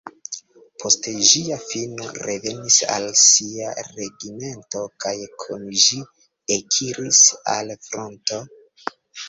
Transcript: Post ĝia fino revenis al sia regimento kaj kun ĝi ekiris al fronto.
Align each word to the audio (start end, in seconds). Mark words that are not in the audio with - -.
Post 0.83 1.09
ĝia 1.31 1.57
fino 1.63 2.07
revenis 2.27 2.77
al 2.95 3.05
sia 3.25 3.69
regimento 3.91 4.83
kaj 5.07 5.15
kun 5.45 5.69
ĝi 5.87 6.03
ekiris 6.59 7.23
al 7.57 7.77
fronto. 7.89 8.45